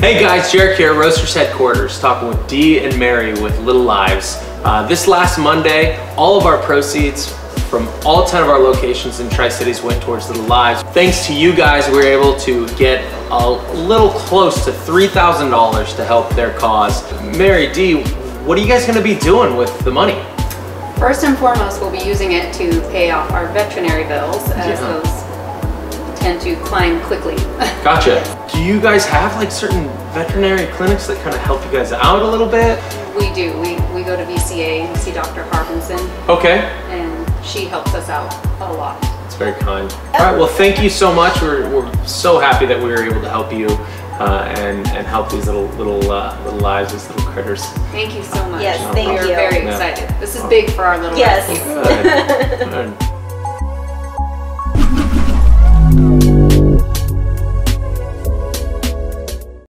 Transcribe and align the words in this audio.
Hey 0.00 0.20
guys, 0.20 0.52
Jarek 0.52 0.76
here, 0.76 0.92
at 0.92 0.96
Roasters 0.96 1.34
Headquarters, 1.34 1.98
talking 1.98 2.28
with 2.28 2.46
Dee 2.46 2.78
and 2.84 2.96
Mary 3.00 3.32
with 3.32 3.58
Little 3.58 3.82
Lives. 3.82 4.36
Uh, 4.62 4.86
this 4.86 5.08
last 5.08 5.38
Monday, 5.38 5.98
all 6.14 6.38
of 6.38 6.46
our 6.46 6.56
proceeds 6.62 7.32
from 7.68 7.88
all 8.06 8.24
10 8.24 8.44
of 8.44 8.48
our 8.48 8.60
locations 8.60 9.18
in 9.18 9.28
Tri-Cities 9.28 9.82
went 9.82 10.00
towards 10.00 10.28
Little 10.28 10.44
Lives. 10.44 10.82
Thanks 10.94 11.26
to 11.26 11.34
you 11.34 11.52
guys, 11.52 11.88
we 11.88 11.94
were 11.96 12.02
able 12.04 12.38
to 12.38 12.68
get 12.76 13.04
a 13.32 13.50
little 13.74 14.10
close 14.10 14.64
to 14.66 14.70
$3,000 14.70 15.96
to 15.96 16.04
help 16.04 16.32
their 16.36 16.56
cause. 16.56 17.02
Mary, 17.36 17.72
Dee, 17.72 18.04
what 18.44 18.56
are 18.56 18.60
you 18.60 18.68
guys 18.68 18.86
gonna 18.86 19.02
be 19.02 19.16
doing 19.16 19.56
with 19.56 19.76
the 19.80 19.90
money? 19.90 20.22
First 20.96 21.24
and 21.24 21.36
foremost, 21.36 21.80
we'll 21.80 21.90
be 21.90 21.98
using 21.98 22.32
it 22.32 22.54
to 22.54 22.80
pay 22.92 23.10
off 23.10 23.32
our 23.32 23.48
veterinary 23.48 24.04
bills 24.04 24.48
as 24.52 24.80
Yeah. 24.80 25.00
those 25.00 26.20
tend 26.20 26.40
to 26.42 26.54
climb 26.64 27.00
quickly. 27.02 27.34
Gotcha. 27.82 28.37
Do 28.58 28.64
you 28.64 28.80
guys 28.80 29.06
have 29.06 29.36
like 29.36 29.52
certain 29.52 29.84
veterinary 30.12 30.66
clinics 30.72 31.06
that 31.06 31.16
kind 31.22 31.32
of 31.32 31.40
help 31.42 31.64
you 31.64 31.70
guys 31.70 31.92
out 31.92 32.22
a 32.22 32.26
little 32.26 32.48
bit? 32.48 32.76
we 33.14 33.32
do. 33.32 33.52
We, 33.60 33.76
we 33.94 34.02
go 34.02 34.16
to 34.16 34.24
VCA 34.24 34.80
and 34.80 34.98
see 34.98 35.12
Dr. 35.12 35.44
Harbinson, 35.44 35.98
Okay, 36.28 36.58
and 36.88 37.44
she 37.46 37.66
helps 37.66 37.94
us 37.94 38.08
out 38.08 38.34
a 38.60 38.72
lot. 38.72 38.98
It's 39.26 39.36
very 39.36 39.52
kind. 39.60 39.88
All 39.92 40.10
right, 40.18 40.36
well, 40.36 40.48
thank 40.48 40.82
you 40.82 40.90
so 40.90 41.14
much. 41.14 41.40
We're, 41.40 41.70
we're 41.72 42.04
so 42.04 42.40
happy 42.40 42.66
that 42.66 42.76
we 42.76 42.88
were 42.90 43.04
able 43.04 43.20
to 43.20 43.28
help 43.28 43.52
you 43.52 43.68
uh, 44.18 44.52
and, 44.58 44.84
and 44.88 45.06
help 45.06 45.30
these 45.30 45.46
little 45.46 45.66
little 45.76 46.10
uh, 46.10 46.36
little 46.42 46.58
lives, 46.58 46.92
these 46.92 47.08
little 47.10 47.30
critters. 47.30 47.64
Thank 47.92 48.12
you 48.16 48.24
so 48.24 48.44
much. 48.50 48.60
Yes, 48.62 48.80
thank 48.92 49.06
you. 49.06 49.14
We're 49.14 49.22
you. 49.22 49.34
very 49.36 49.62
Yeah. 49.62 49.70
excited. 49.70 50.20
This 50.20 50.34
is 50.34 50.42
big 50.48 50.68
for 50.70 50.84
our 50.84 50.98
little 50.98 51.16
Yes. 51.16 51.48
rescue. 51.48 51.74
Good. 51.74 52.98
Good. 52.98 53.07